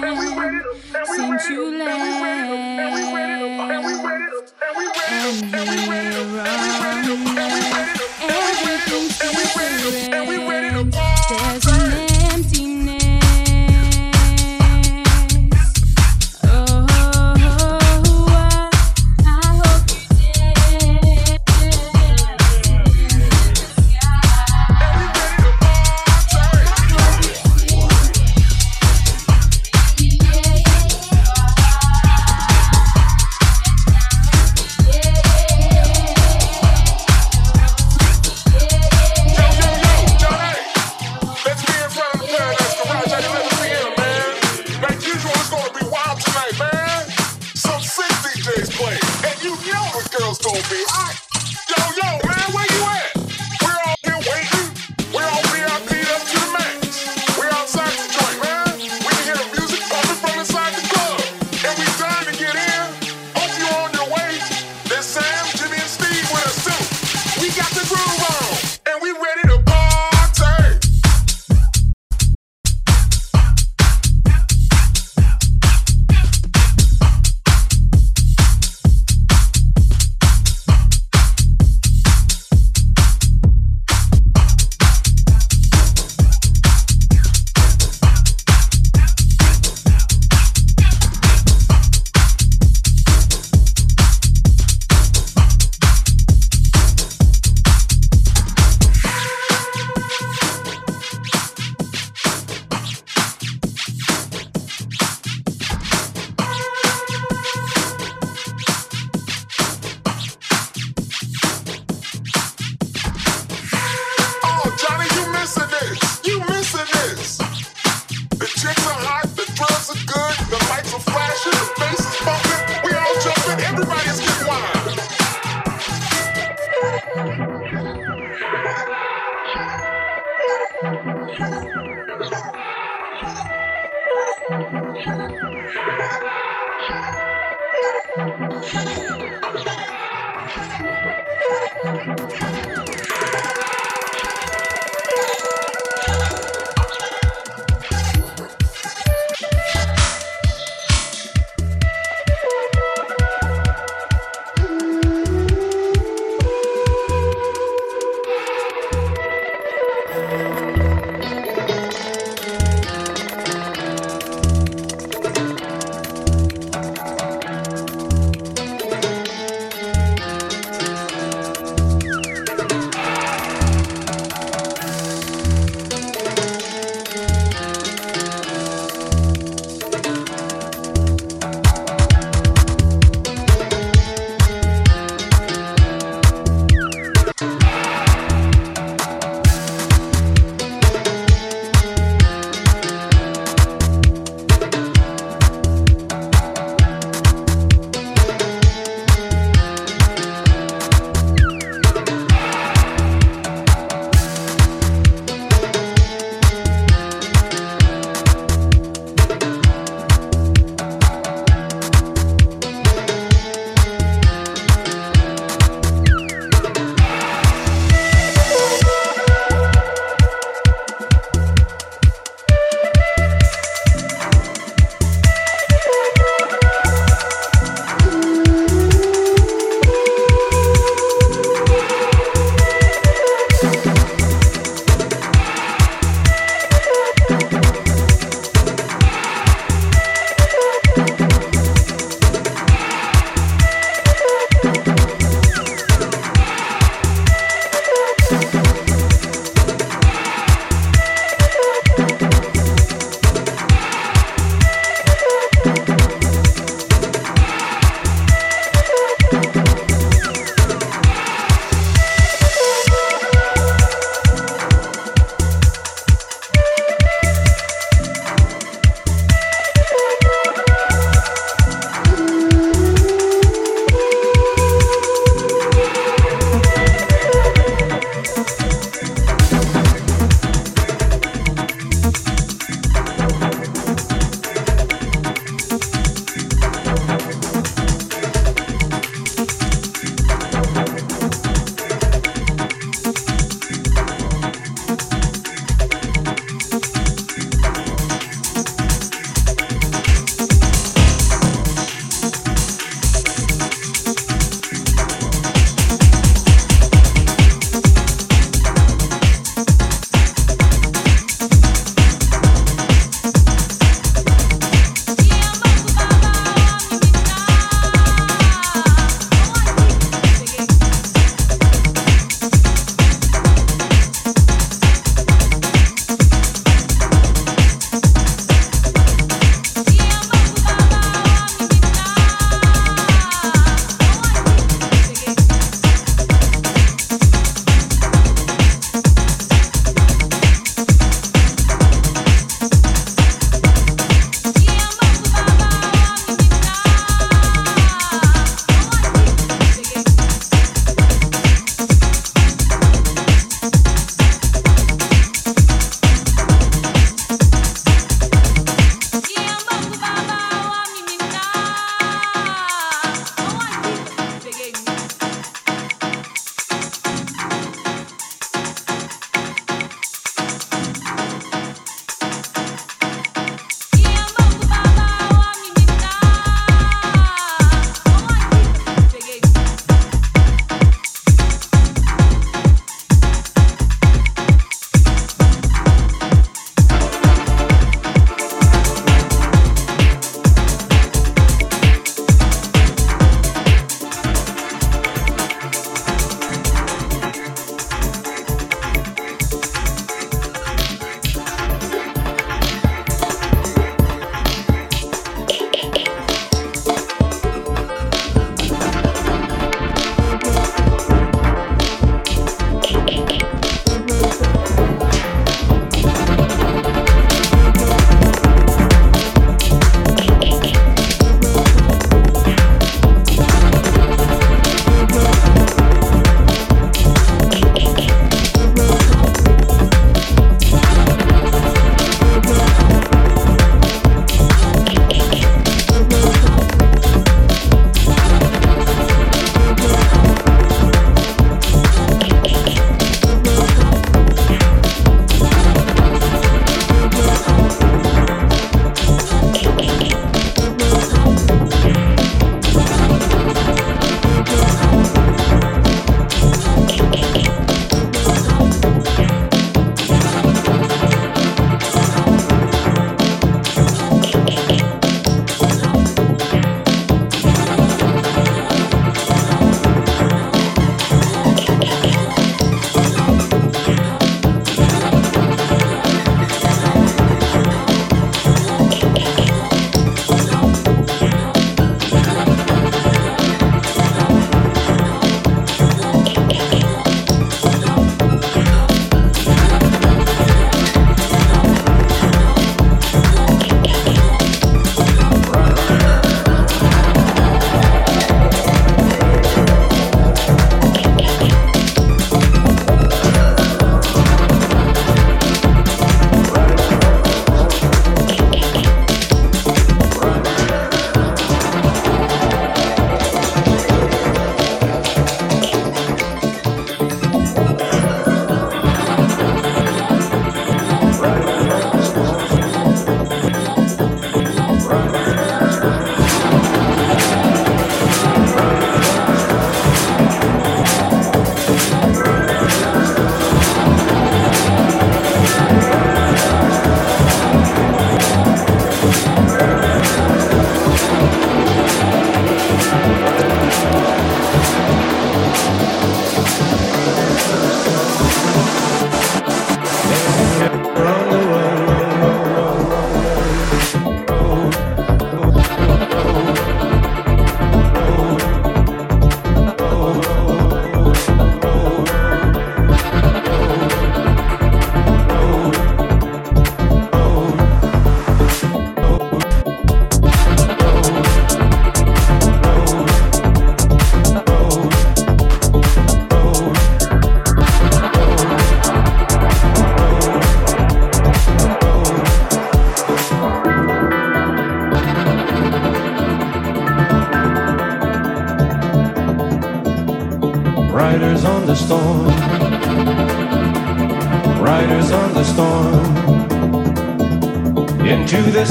[0.00, 2.47] since you left.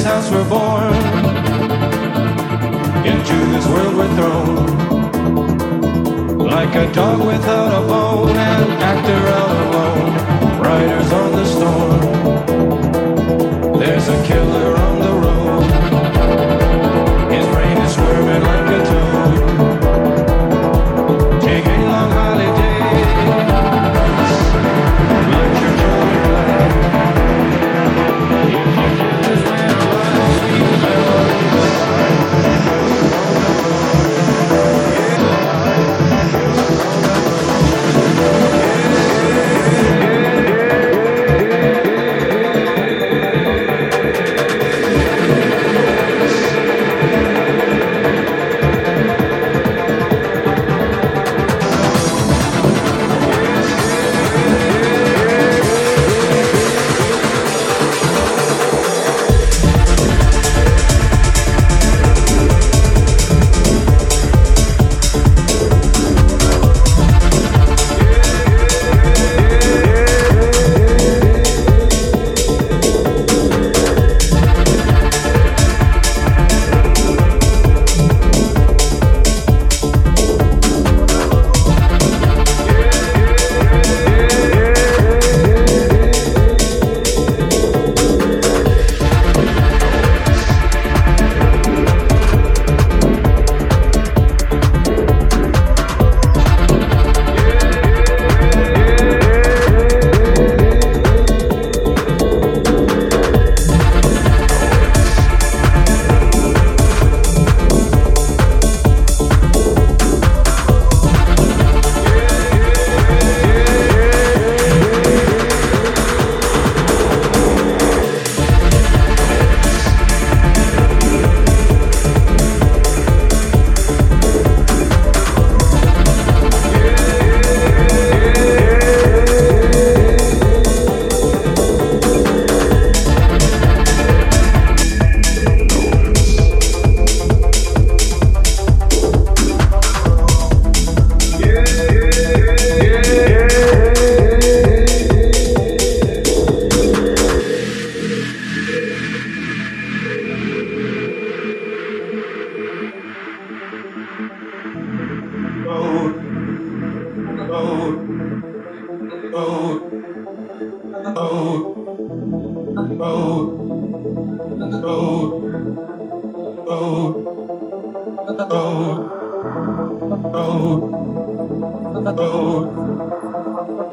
[0.07, 0.66] House we're born,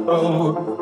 [0.06, 0.73] Riders